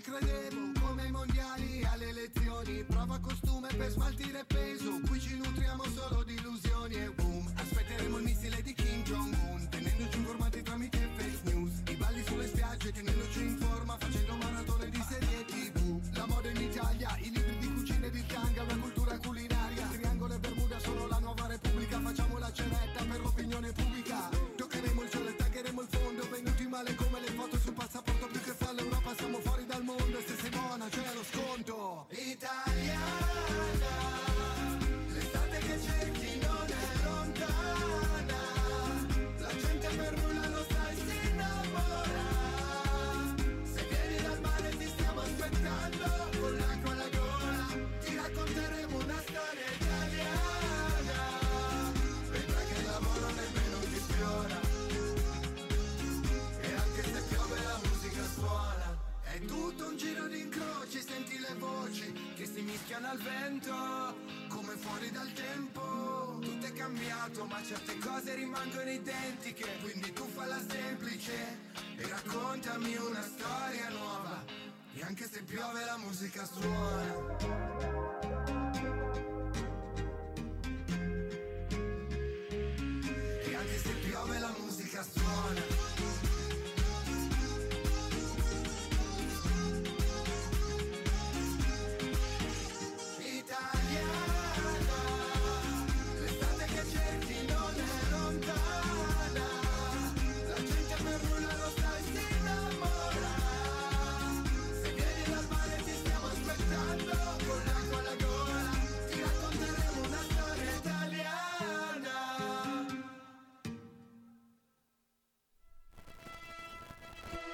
credevo 0.00 0.72
Come 0.80 1.02
ai 1.02 1.10
mondiali 1.10 1.84
alle 1.84 2.08
elezioni. 2.08 2.84
Prova 2.84 3.18
costume 3.18 3.68
per 3.76 3.90
smaltire 3.90 4.44
peso 4.46 5.00
Qui 5.06 5.20
ci 5.20 5.36
nutriamo 5.36 5.84
solo 5.94 6.22
di 6.24 6.34
illusioni. 6.34 6.94
E 6.94 7.10
boom, 7.10 7.50
aspetteremo 7.54 8.18
il 8.18 8.24
missile 8.24 8.62
di 8.62 8.74
Kim 8.74 9.02
Jong-un 9.02 9.68
Tenendoci 9.68 10.18
informati 10.18 10.39
si 63.10 63.16
mischiano 63.16 63.16
al 63.16 63.18
vento 63.18 64.16
Come 64.48 64.76
fuori 64.76 65.10
dal 65.10 65.32
tempo. 65.32 66.38
Tutto 66.40 66.66
è 66.66 66.72
cambiato 66.72 67.44
ma 67.44 67.62
certe 67.62 67.98
cose 67.98 68.34
rimangono 68.34 68.90
identiche. 68.90 69.78
Quindi 69.82 70.12
tu 70.12 70.26
falla 70.28 70.60
semplice 70.68 71.32
E 71.96 72.08
raccontami 72.08 72.96
una 72.96 73.22
storia 73.22 73.88
nuova. 73.90 74.44
E 74.94 75.02
anche 75.02 75.28
se 75.28 75.42
piove 75.42 75.84
la 75.84 75.96
musica 75.98 76.44
suona. 76.44 77.38
E 83.42 83.54
anche 83.54 83.78
se 83.78 83.92
piove 84.04 84.38
la 84.38 84.54
musica 84.58 85.02
suona 85.02 85.79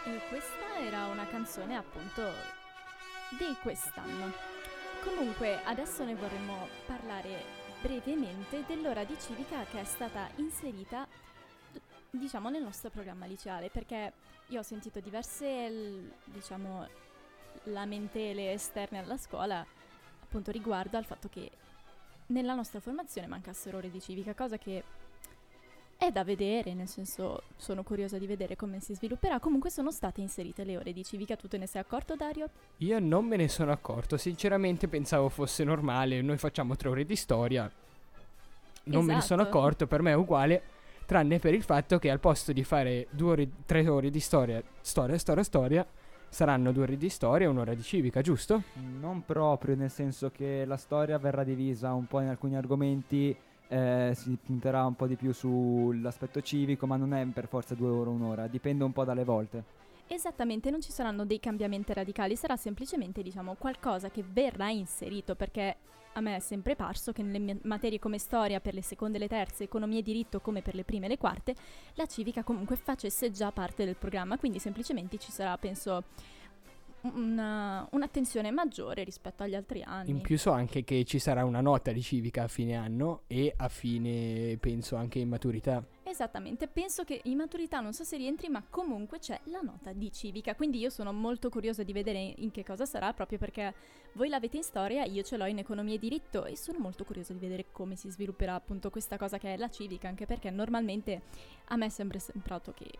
E 0.07 0.21
questa 0.29 0.79
era 0.79 1.07
una 1.07 1.27
canzone 1.27 1.77
appunto 1.77 2.23
di 3.37 3.57
quest'anno. 3.61 4.33
Comunque 5.03 5.61
adesso 5.65 6.05
ne 6.05 6.15
vorremmo 6.15 6.69
parlare 6.87 7.43
brevemente 7.83 8.63
dell'ora 8.69 9.03
di 9.03 9.17
civica 9.19 9.65
che 9.65 9.81
è 9.81 9.85
stata 9.85 10.29
inserita 10.37 11.09
diciamo 12.09 12.49
nel 12.51 12.63
nostro 12.63 12.89
programma 12.89 13.27
liceale 13.27 13.69
perché 13.69 14.13
io 14.47 14.61
ho 14.61 14.63
sentito 14.63 15.01
diverse 15.01 16.15
diciamo 16.25 16.89
lamentele 17.65 18.53
esterne 18.53 19.01
alla 19.01 19.19
scuola 19.19 19.67
appunto 20.23 20.53
riguardo 20.53 20.97
al 20.97 21.05
fatto 21.05 21.29
che 21.29 21.51
nella 22.27 22.55
nostra 22.55 22.81
formazione 22.81 23.27
mancassero 23.27 23.79
ore 23.79 23.91
di 23.91 24.01
civica, 24.01 24.35
cosa 24.35 24.57
che 24.57 24.83
è 26.07 26.13
da 26.13 26.25
vedere, 26.25 26.75
nel 26.75 26.89
senso 26.89 27.43
sono 27.57 27.83
curiosa 27.83 28.19
di 28.19 28.27
vedere 28.27 28.57
come 28.57 28.81
si 28.81 28.95
svilupperà. 28.95 29.41
Comunque 29.41 29.71
sono 29.71 29.91
state 29.91 30.21
inserite 30.21 30.65
le 30.65 30.77
ore 30.77 30.93
di 30.93 31.05
civica, 31.05 31.37
tu 31.37 31.49
te 31.49 31.59
ne 31.59 31.67
sei 31.67 31.81
accorto 31.81 32.15
Dario? 32.17 32.49
Io 32.79 32.99
non 32.99 33.25
me 33.25 33.37
ne 33.37 33.49
sono 33.49 33.73
accorto, 33.73 34.17
sinceramente 34.17 34.89
pensavo 34.89 35.29
fosse 35.29 35.65
normale, 35.65 36.23
noi 36.23 36.39
facciamo 36.39 36.77
tre 36.77 36.89
ore 36.89 37.05
di 37.05 37.17
storia. 37.17 37.71
Non 38.85 39.05
me 39.05 39.15
ne 39.15 39.21
sono 39.21 39.43
Esatto. 39.43 39.59
accorto, 39.59 39.87
per 39.89 40.01
me 40.01 40.13
è 40.13 40.15
uguale, 40.15 40.63
tranne 41.07 41.39
per 41.41 41.55
il 41.55 41.63
fatto 41.63 41.99
che 41.99 42.09
al 42.11 42.21
posto 42.21 42.53
di 42.53 42.63
fare 42.63 43.09
due 43.11 43.31
ore, 43.33 43.49
tre 43.67 43.89
ore 43.89 44.11
di 44.11 44.21
storia, 44.21 44.63
storia, 44.81 45.19
storia, 45.19 45.43
storia, 45.43 45.87
saranno 46.29 46.71
due 46.71 46.85
ore 46.85 46.97
di 46.97 47.09
storia 47.09 47.47
e 47.47 47.51
un'ora 47.51 47.75
di 47.75 47.83
civica, 47.83 48.21
giusto? 48.21 48.63
Non 48.75 49.25
proprio, 49.25 49.75
nel 49.75 49.91
senso 49.91 50.31
che 50.31 50.65
la 50.65 50.77
storia 50.77 51.19
verrà 51.19 51.43
divisa 51.43 51.93
un 51.95 52.07
po' 52.07 52.21
in 52.21 52.29
alcuni 52.29 52.57
argomenti, 52.57 53.37
eh, 53.69 54.13
si 54.15 54.37
punterà 54.43 54.85
un 54.85 54.95
po' 54.95 55.07
di 55.07 55.17
più 55.17 55.33
sull'aspetto 55.33 56.41
civico, 56.41 56.87
ma 56.87 56.97
non 56.97 57.15
è 57.15 57.25
per 57.27 57.49
forza 57.49 57.75
due 57.75 57.89
ore 57.89 58.11
o 58.11 58.13
un'ora, 58.13 58.47
dipende 58.47 58.85
un 58.85 58.93
po' 58.93 59.05
dalle 59.05 59.25
volte. 59.25 59.85
Esattamente, 60.09 60.71
non 60.71 60.81
ci 60.81 60.93
saranno 60.93 61.25
dei 61.25 61.41
cambiamenti 61.41 61.93
radicali, 61.93 62.37
sarà 62.37 62.57
semplicemente, 62.57 63.23
diciamo, 63.23 63.55
qualcosa 63.59 64.09
che 64.09 64.25
verrà 64.27 64.71
inserito 64.71 65.35
perché 65.35 65.77
a 66.13 66.21
me 66.21 66.37
è 66.37 66.41
sempre 66.41 66.77
parso 66.77 67.13
che 67.13 67.23
nelle 67.23 67.59
materie 67.63 67.99
come 67.99 68.19
storia 68.19 68.61
per 68.61 68.73
le 68.73 68.83
seconde 68.83 69.19
e 69.19 69.21
le 69.21 69.29
terze, 69.29 69.65
economia 69.65 69.99
e 69.99 70.03
diritto 70.03 70.41
come 70.41 70.63
per 70.63 70.75
le 70.75 70.85
prime 70.85 71.07
e 71.07 71.09
le 71.11 71.19
quarte, 71.19 71.55
la 71.95 72.07
civica 72.07 72.43
comunque 72.43 72.77
facesse 72.77 73.31
già 73.31 73.53
parte 73.53 73.85
del 73.85 73.97
programma, 73.97 74.39
quindi 74.39 74.59
semplicemente 74.59 75.19
ci 75.19 75.31
sarà, 75.31 75.59
penso, 75.59 76.05
una- 77.15 77.87
un'attenzione 77.93 78.51
maggiore 78.51 79.05
rispetto 79.05 79.43
agli 79.43 79.55
altri 79.55 79.83
anni. 79.83 80.11
In 80.11 80.21
più 80.21 80.39
so 80.39 80.51
anche 80.51 80.85
che 80.85 81.05
ci 81.05 81.19
sarà 81.19 81.45
una 81.45 81.61
nota 81.61 81.93
di 81.93 82.03
civica 82.03 82.45
a 82.45 82.49
fine 82.49 82.77
anno 82.77 83.23
e 83.27 83.53
a 83.57 83.69
fine, 83.69 84.57
penso, 84.61 84.97
anche 84.97 85.19
in 85.19 85.29
maturità. 85.29 85.85
Esattamente, 86.03 86.69
penso 86.69 87.05
che 87.05 87.21
in 87.25 87.37
maturità 87.37 87.81
non 87.81 87.93
so 87.93 88.05
se 88.05 88.17
rientri, 88.17 88.49
ma 88.49 88.65
comunque 88.69 89.19
c'è 89.19 89.39
la 89.45 89.61
nota 89.61 89.93
di 89.93 90.11
civica, 90.13 90.55
quindi 90.55 90.79
io 90.79 90.89
sono 90.89 91.13
molto 91.13 91.51
curiosa 91.51 91.83
di 91.83 91.93
vedere 91.93 92.35
in 92.37 92.51
che 92.51 92.65
cosa 92.65 92.87
sarà, 92.87 93.13
proprio 93.13 93.39
perché 93.39 93.75
voi 94.13 94.29
l'avete 94.29 94.57
in 94.57 94.63
storia, 94.63 95.05
io 95.05 95.23
ce 95.23 95.37
l'ho 95.37 95.47
in 95.47 95.59
economia 95.59 95.95
e 95.95 95.99
diritto 95.99 96.45
e 96.45 96.57
sono 96.57 96.79
molto 96.79 97.05
curiosa 97.05 97.33
di 97.33 97.41
vedere 97.41 97.67
come 97.73 97.97
si 97.97 98.09
svilupperà 98.09 98.55
appunto 98.55 98.91
questa 98.91 99.19
cosa 99.19 99.39
che 99.39 99.55
è 99.55 99.57
la 99.57 99.69
civica, 99.69 100.09
anche 100.09 100.27
perché 100.27 100.51
normalmente 100.51 101.23
a 101.67 101.77
me 101.77 101.87
è 101.87 101.91
sempre 101.91 102.19
sembrato 102.19 102.73
che 102.73 102.91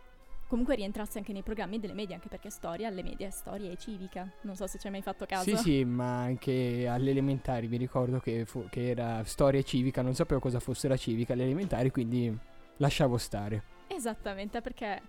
comunque 0.47 0.75
rientrasse 0.75 1.17
anche 1.17 1.33
nei 1.33 1.43
programmi 1.43 1.79
delle 1.79 1.93
medie, 1.93 2.15
anche 2.15 2.29
perché 2.29 2.49
storia 2.49 2.87
alle 2.87 3.03
medie 3.03 3.27
è 3.27 3.29
storia 3.29 3.69
e 3.69 3.77
civica, 3.77 4.29
non 4.41 4.55
so 4.55 4.65
se 4.67 4.79
ci 4.79 4.87
hai 4.87 4.93
mai 4.93 5.01
fatto 5.01 5.25
caso. 5.25 5.43
Sì, 5.43 5.57
sì, 5.57 5.83
ma 5.83 6.21
anche 6.21 6.87
alle 6.87 7.11
elementari 7.11 7.67
mi 7.67 7.77
ricordo 7.77 8.19
che, 8.19 8.45
fu- 8.45 8.67
che 8.69 8.89
era 8.89 9.23
storia 9.23 9.61
civica, 9.61 10.01
non 10.01 10.15
sapevo 10.15 10.39
cosa 10.39 10.59
fosse 10.59 10.87
la 10.87 10.97
civica 10.97 11.33
alle 11.33 11.43
elementari, 11.43 11.91
quindi 11.91 12.35
lasciavo 12.77 13.17
stare. 13.17 13.75
Esattamente, 13.87 14.61
perché 14.61 15.01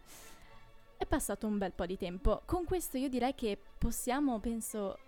è 0.97 1.07
passato 1.07 1.47
un 1.47 1.59
bel 1.59 1.73
po' 1.73 1.87
di 1.87 1.97
tempo. 1.97 2.43
Con 2.45 2.65
questo 2.65 2.97
io 2.97 3.09
direi 3.09 3.35
che 3.35 3.57
possiamo, 3.79 4.41
penso, 4.41 4.99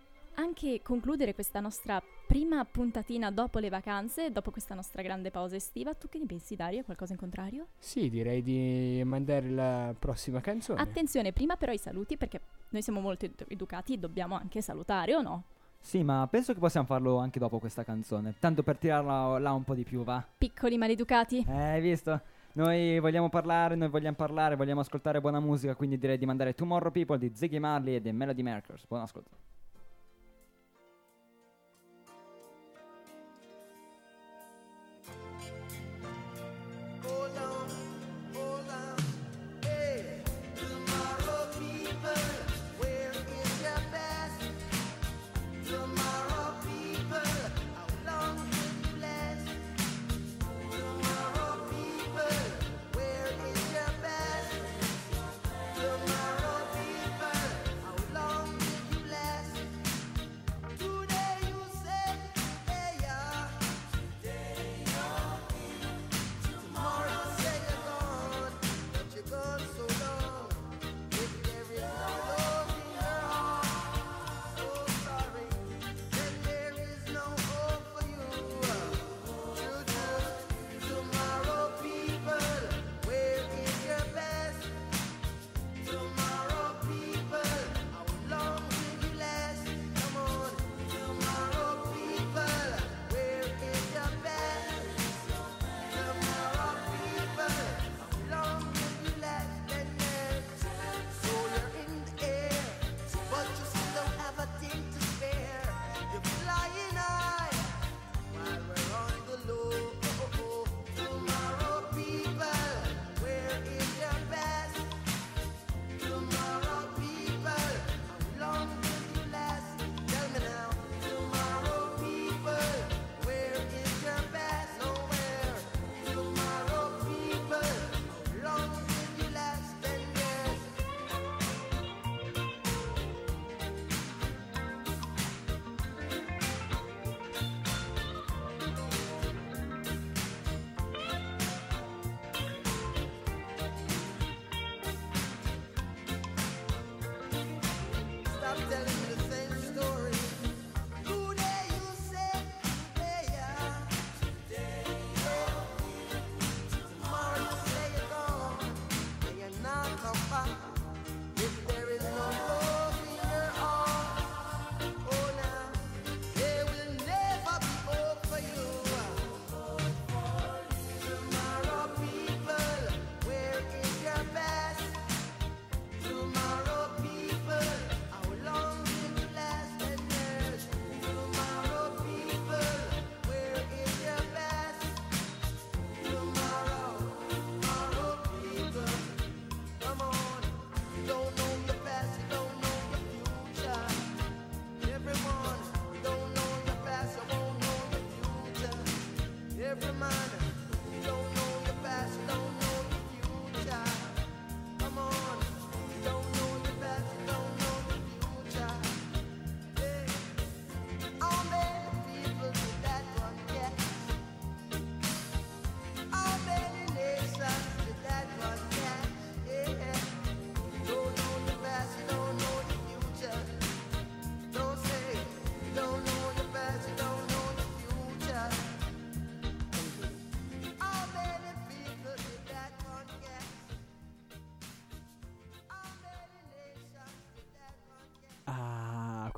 anche 0.41 0.81
concludere 0.83 1.35
questa 1.35 1.61
nostra 1.61 2.03
prima 2.27 2.65
puntatina 2.65 3.31
dopo 3.31 3.59
le 3.59 3.69
vacanze, 3.69 4.31
dopo 4.31 4.51
questa 4.51 4.75
nostra 4.75 5.03
grande 5.03 5.31
pausa 5.31 5.57
estiva. 5.57 5.95
Tu 5.95 6.09
che 6.09 6.19
ne 6.19 6.27
pensi, 6.27 6.57
Dario? 6.57 6.83
Qualcosa 6.83 7.13
in 7.13 7.19
contrario? 7.19 7.67
Sì, 7.79 8.09
direi 8.09 8.43
di 8.43 9.03
mandare 9.05 9.51
la 9.51 9.95
prossima 9.99 10.41
canzone. 10.41 10.81
Attenzione, 10.81 11.33
prima 11.33 11.57
però 11.57 11.73
i 11.73 11.79
saluti 11.79 12.17
perché 12.17 12.41
noi 12.71 12.83
siamo 12.83 13.01
molto 13.01 13.27
edu- 13.27 13.45
educati 13.49 13.95
e 13.95 13.99
dobbiamo 13.99 14.35
anche 14.35 14.63
salutare 14.63 15.15
o 15.15 15.21
no? 15.21 15.45
Sì, 15.79 16.03
ma 16.03 16.27
penso 16.31 16.53
che 16.53 16.59
possiamo 16.59 16.87
farlo 16.87 17.19
anche 17.19 17.39
dopo 17.39 17.59
questa 17.59 17.85
canzone. 17.85 18.35
Tanto 18.39 18.63
per 18.63 18.77
tirarla 18.77 19.39
là 19.39 19.53
un 19.53 19.65
po' 19.65 19.75
di 19.75 19.85
più, 19.85 20.05
va? 20.05 20.25
Piccoli 20.37 20.77
maleducati. 20.77 21.45
Eh, 21.49 21.53
hai 21.53 21.81
visto? 21.81 22.21
Noi 22.53 22.99
vogliamo 22.99 23.29
parlare, 23.29 23.77
noi 23.77 23.89
vogliamo 23.89 24.17
parlare, 24.17 24.57
vogliamo 24.57 24.81
ascoltare 24.81 25.21
buona 25.21 25.41
musica, 25.41 25.75
quindi 25.75 25.99
direi 25.99 26.19
di 26.19 26.27
mandare 26.27 26.55
Tomorrow 26.55 26.91
People 26.91 27.17
di 27.17 27.31
Ziggy 27.35 27.59
Marley 27.59 27.95
e 27.95 28.01
dei 28.01 28.13
Melody 28.13 28.43
Makers. 28.43 28.87
Buon 28.87 29.03
ascolto. 29.03 29.50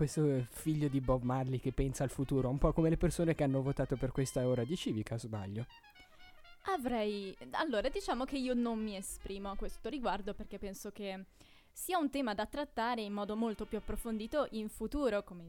Questo 0.03 0.25
il 0.25 0.47
figlio 0.51 0.89
di 0.89 1.01
Bob 1.01 1.23
Marley 1.23 1.61
che 1.61 1.71
pensa 1.71 2.03
al 2.03 2.11
futuro, 2.11 2.49
un 2.49 2.59
po' 2.59 2.73
come 2.73 2.89
le 2.89 2.97
persone 2.97 3.37
che 3.37 3.45
hanno 3.45 3.63
votato 3.63 3.95
per 3.97 4.11
questa 4.11 4.45
ora 4.49 4.65
di 4.65 4.77
civica, 4.77 5.17
sbaglio. 5.17 5.65
Avrei... 6.75 7.37
Allora, 7.53 7.89
diciamo 7.89 8.25
che 8.25 8.37
io 8.37 8.53
non 8.53 8.83
mi 8.83 8.97
esprimo 8.97 9.53
a 9.53 9.57
questo 9.57 9.89
riguardo 9.89 10.35
perché 10.35 10.59
penso 10.59 10.91
che 10.91 11.27
sia 11.71 11.99
un 11.99 12.11
tema 12.11 12.35
da 12.35 12.47
trattare 12.47 13.03
in 13.03 13.13
modo 13.13 13.37
molto 13.37 13.65
più 13.65 13.79
approfondito 13.79 14.49
in 14.51 14.69
futuro, 14.69 15.23
come 15.23 15.45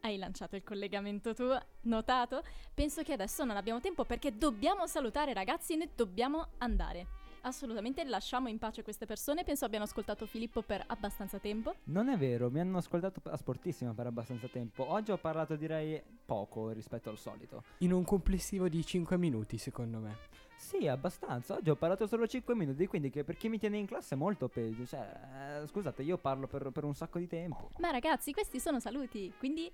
hai 0.00 0.16
lanciato 0.16 0.56
il 0.56 0.64
collegamento 0.64 1.32
tu, 1.32 1.48
notato? 1.82 2.42
Penso 2.74 3.04
che 3.04 3.12
adesso 3.12 3.44
non 3.44 3.56
abbiamo 3.56 3.80
tempo 3.80 4.04
perché 4.04 4.36
dobbiamo 4.36 4.88
salutare 4.88 5.32
ragazzi, 5.32 5.76
noi 5.76 5.90
dobbiamo 5.94 6.48
andare. 6.58 7.06
Assolutamente, 7.42 8.04
lasciamo 8.04 8.48
in 8.48 8.58
pace 8.58 8.82
queste 8.82 9.06
persone, 9.06 9.44
penso 9.44 9.64
abbiano 9.64 9.84
ascoltato 9.84 10.26
Filippo 10.26 10.62
per 10.62 10.82
abbastanza 10.86 11.38
tempo. 11.38 11.74
Non 11.84 12.08
è 12.08 12.16
vero, 12.16 12.50
mi 12.50 12.60
hanno 12.60 12.78
ascoltato 12.78 13.20
a 13.28 13.36
sportissima 13.36 13.92
per 13.94 14.06
abbastanza 14.06 14.48
tempo. 14.48 14.90
Oggi 14.90 15.12
ho 15.12 15.18
parlato 15.18 15.56
direi 15.56 16.02
poco 16.24 16.70
rispetto 16.70 17.10
al 17.10 17.18
solito. 17.18 17.62
In 17.78 17.92
un 17.92 18.04
complessivo 18.04 18.68
di 18.68 18.84
5 18.84 19.16
minuti, 19.16 19.58
secondo 19.58 19.98
me. 19.98 20.46
Sì, 20.58 20.88
abbastanza. 20.88 21.54
Oggi 21.54 21.70
ho 21.70 21.76
parlato 21.76 22.06
solo 22.06 22.26
5 22.26 22.54
minuti, 22.54 22.86
quindi 22.86 23.10
che 23.10 23.22
per 23.22 23.36
chi 23.36 23.48
mi 23.48 23.58
tiene 23.58 23.78
in 23.78 23.86
classe 23.86 24.14
è 24.14 24.18
molto 24.18 24.48
peggio. 24.48 24.84
Cioè, 24.84 25.60
eh, 25.62 25.66
scusate, 25.66 26.02
io 26.02 26.18
parlo 26.18 26.48
per, 26.48 26.70
per 26.70 26.84
un 26.84 26.94
sacco 26.94 27.18
di 27.18 27.28
tempo. 27.28 27.70
Ma 27.78 27.90
ragazzi, 27.90 28.32
questi 28.32 28.58
sono 28.58 28.80
saluti, 28.80 29.32
quindi 29.38 29.72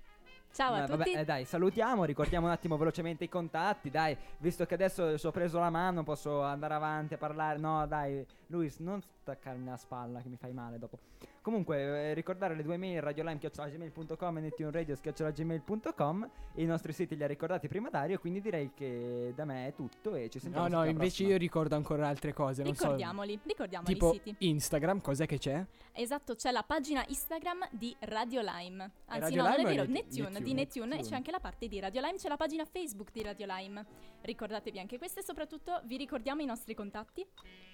ciao 0.55 0.73
a 0.73 0.77
Eh, 0.77 0.85
tutti. 0.85 0.97
vabbè, 0.97 1.19
eh, 1.19 1.25
dai, 1.25 1.43
salutiamo, 1.45 2.05
ricordiamo 2.05 2.45
un 2.45 2.53
attimo 2.53 2.77
velocemente 2.77 3.25
i 3.25 3.29
contatti, 3.29 3.89
dai, 3.89 4.15
visto 4.37 4.65
che 4.65 4.73
adesso 4.75 5.17
ci 5.17 5.25
ho 5.27 5.31
preso 5.31 5.59
la 5.59 5.69
mano, 5.69 6.03
posso 6.03 6.41
andare 6.43 6.73
avanti 6.73 7.13
a 7.13 7.17
parlare. 7.17 7.59
No, 7.59 7.85
dai, 7.85 8.25
Luis, 8.47 8.77
non 8.79 9.01
staccarmi 9.01 9.65
la 9.65 9.77
spalla 9.77 10.21
che 10.21 10.29
mi 10.29 10.37
fai 10.37 10.53
male 10.53 10.77
dopo. 10.79 10.99
Comunque, 11.41 12.09
eh, 12.09 12.13
ricordare 12.13 12.55
le 12.55 12.63
due 12.63 12.77
mail 12.77 13.01
radiolime.gmail.com 13.01 14.37
e 14.37 14.41
nettuneradio.gmail.com 14.41 16.29
i 16.55 16.65
nostri 16.65 16.93
siti 16.93 17.15
li 17.15 17.23
ha 17.23 17.27
ricordati 17.27 17.67
prima 17.67 17.89
Dario, 17.89 18.17
quindi 18.19 18.41
direi 18.41 18.71
che 18.73 19.33
da 19.35 19.45
me 19.45 19.67
è 19.67 19.73
tutto 19.75 20.15
e 20.15 20.29
ci 20.29 20.39
sentiamo 20.39 20.67
No, 20.67 20.77
no, 20.77 20.83
invece 20.85 21.07
prossima. 21.07 21.29
io 21.29 21.37
ricordo 21.37 21.75
ancora 21.75 22.07
altre 22.07 22.33
cose. 22.33 22.63
Non 22.63 22.73
so. 22.75 22.83
Ricordiamoli, 22.83 23.39
ricordiamoli 23.43 23.93
Tipo 23.93 24.13
i 24.13 24.21
siti. 24.23 24.47
Instagram, 24.49 25.01
cos'è 25.01 25.25
che 25.25 25.37
c'è? 25.37 25.65
Esatto, 25.91 26.35
c'è 26.35 26.51
la 26.51 26.63
pagina 26.63 27.03
Instagram 27.07 27.67
di 27.71 27.95
Radio 28.01 28.41
Lime. 28.41 28.91
Anzi, 29.05 29.19
Radio 29.21 29.41
no, 29.43 29.49
non 29.49 29.53
è 29.53 29.57
Lime 29.57 29.69
o 29.69 29.73
vero, 29.73 29.81
Net- 29.83 30.03
Neptune, 30.03 30.21
Neptune? 30.29 30.43
di 30.45 30.53
Neptune, 30.53 30.99
e 30.99 31.01
c'è 31.03 31.15
anche 31.15 31.31
la 31.31 31.39
parte 31.39 31.67
di 31.67 31.79
Radio 31.79 32.01
Lime, 32.01 32.17
c'è 32.17 32.27
la 32.29 32.37
pagina 32.37 32.65
Facebook 32.65 33.11
di 33.11 33.21
Radio 33.21 33.45
Lime. 33.47 33.85
Ricordatevi 34.21 34.79
anche 34.79 34.97
queste 34.97 35.19
e 35.19 35.23
soprattutto 35.23 35.81
vi 35.85 35.97
ricordiamo 35.97 36.41
i 36.41 36.45
nostri 36.45 36.73
contatti. 36.73 37.25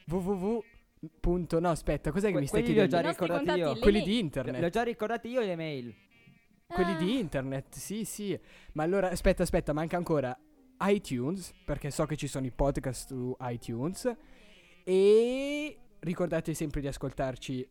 www. 0.07 0.63
Punto, 1.19 1.59
no, 1.59 1.69
aspetta, 1.69 2.11
cos'è 2.11 2.27
che 2.27 2.31
Que- 2.33 2.41
mi 2.41 2.47
stai 2.47 2.61
quelli 2.61 2.75
li 2.75 2.81
ho 2.81 2.87
chiedendo? 2.87 3.09
già 3.09 3.25
ricordati 3.25 3.59
io. 3.59 3.79
Quelli 3.79 3.99
di 4.01 4.05
Li 4.11 4.15
ho 4.17 4.19
internet. 4.19 4.69
già 4.69 4.83
ricordati 4.83 5.27
io 5.29 5.39
le 5.41 5.55
mail. 5.55 5.95
Quelli 6.67 6.91
Ah, 6.91 6.97
di 6.97 7.19
internet, 7.19 7.75
sì, 7.75 8.05
sì. 8.05 8.39
Ma 8.73 8.83
allora, 8.83 9.09
aspetta, 9.09 9.43
aspetta, 9.43 9.73
manca 9.73 9.97
ancora 9.97 10.37
iTunes, 10.81 11.53
perché 11.65 11.89
so 11.91 12.05
che 12.05 12.15
ci 12.15 12.27
sono 12.27 12.45
i 12.45 12.51
podcast 12.51 13.07
su 13.07 13.35
iTunes. 13.41 14.15
E 14.83 15.77
ricordate 15.99 16.53
sempre 16.53 16.81
di 16.81 16.87
ascoltarci 16.87 17.67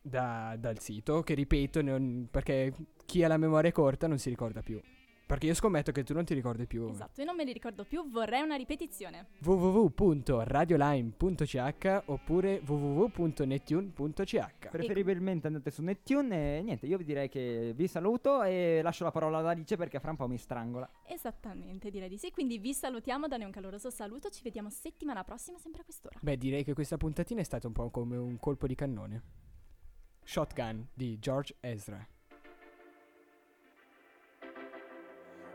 da- 0.00 0.56
dal 0.58 0.78
sito, 0.78 1.22
che 1.22 1.34
ripeto, 1.34 1.82
non- 1.82 2.28
perché 2.30 2.72
chi 3.04 3.22
ha 3.24 3.28
la 3.28 3.36
memoria 3.36 3.72
corta 3.72 4.06
non 4.06 4.18
si 4.18 4.28
ricorda 4.30 4.62
più. 4.62 4.80
Perché 5.26 5.46
io 5.46 5.54
scommetto 5.54 5.90
che 5.90 6.04
tu 6.04 6.12
non 6.12 6.26
ti 6.26 6.34
ricordi 6.34 6.66
più. 6.66 6.86
Esatto, 6.86 7.20
io 7.20 7.26
non 7.26 7.34
me 7.34 7.44
li 7.44 7.54
ricordo 7.54 7.84
più, 7.84 8.10
vorrei 8.10 8.42
una 8.42 8.56
ripetizione. 8.56 9.28
www.radiolime.ch 9.42 12.02
oppure 12.06 12.60
www.netune.ch 12.64 14.68
Preferibilmente 14.70 15.46
andate 15.46 15.70
su 15.70 15.82
Neptune 15.82 16.58
e 16.58 16.62
niente, 16.62 16.84
io 16.86 16.98
vi 16.98 17.04
direi 17.04 17.30
che 17.30 17.72
vi 17.74 17.86
saluto 17.86 18.42
e 18.42 18.80
lascio 18.82 19.04
la 19.04 19.10
parola 19.10 19.38
ad 19.38 19.46
Alice 19.46 19.76
perché 19.76 19.98
fra 19.98 20.10
un 20.10 20.16
po' 20.16 20.28
mi 20.28 20.36
strangola. 20.36 20.86
Esattamente, 21.06 21.88
direi 21.90 22.10
di 22.10 22.18
sì. 22.18 22.30
Quindi 22.30 22.58
vi 22.58 22.74
salutiamo, 22.74 23.26
dane 23.26 23.46
un 23.46 23.50
caloroso 23.50 23.88
saluto, 23.90 24.28
ci 24.28 24.42
vediamo 24.42 24.68
settimana 24.68 25.24
prossima 25.24 25.56
sempre 25.58 25.80
a 25.80 25.84
quest'ora. 25.84 26.18
Beh, 26.20 26.36
direi 26.36 26.64
che 26.64 26.74
questa 26.74 26.98
puntatina 26.98 27.40
è 27.40 27.44
stata 27.44 27.66
un 27.66 27.72
po' 27.72 27.88
come 27.88 28.18
un 28.18 28.38
colpo 28.38 28.66
di 28.66 28.74
cannone. 28.74 29.22
Shotgun 30.22 30.86
di 30.92 31.18
George 31.18 31.56
Ezra. 31.60 32.06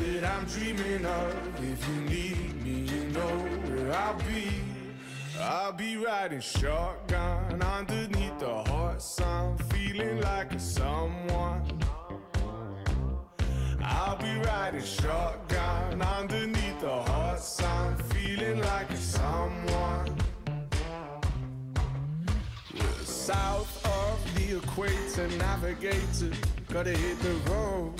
that 0.00 0.24
I'm 0.24 0.44
dreaming 0.46 1.04
of. 1.04 1.34
If 1.62 1.88
you 1.88 1.94
need 2.02 2.64
me, 2.64 2.70
you 2.92 3.04
know 3.10 3.28
where 3.66 3.92
I'll 3.92 4.18
be. 4.18 4.50
I'll 5.38 5.72
be 5.72 5.96
riding 5.96 6.40
shotgun 6.40 7.62
underneath 7.62 8.38
the 8.38 8.64
hot 8.64 9.02
sun, 9.02 9.56
feeling 9.70 10.20
like 10.20 10.52
a 10.52 10.60
someone. 10.60 11.62
I'll 13.82 14.16
be 14.16 14.34
riding 14.40 14.84
shotgun 14.84 16.02
underneath 16.02 16.80
the 16.80 17.02
hot 17.02 17.40
sun, 17.40 17.96
feeling 18.12 18.60
like 18.60 18.90
a 18.90 18.96
someone. 18.96 20.16
South 23.02 23.86
of 23.86 24.34
the 24.34 24.56
equator, 24.58 25.28
navigator. 25.38 26.32
Gotta 26.68 26.90
hit 26.90 27.18
the 27.20 27.34
road, 27.50 27.99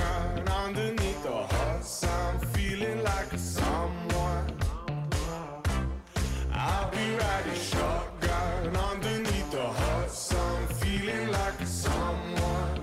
underneath 0.65 1.23
the 1.23 1.31
hot 1.31 1.83
sun, 1.83 2.39
feeling 2.53 3.01
like 3.03 3.33
a 3.33 3.37
someone. 3.37 4.45
I'll 6.53 6.91
be 6.91 7.05
riding 7.21 7.61
shotgun 7.71 8.75
underneath 8.75 9.51
the 9.51 9.67
hot 9.81 10.11
sun, 10.11 10.67
feeling 10.81 11.31
like 11.31 11.59
a 11.59 11.65
someone. 11.65 12.79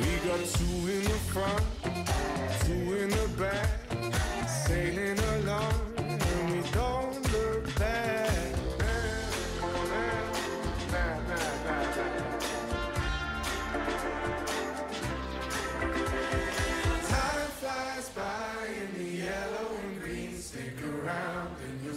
We 0.00 0.10
got 0.28 0.42
two 0.56 0.76
in 0.94 1.02
the 1.04 1.18
front, 1.32 1.64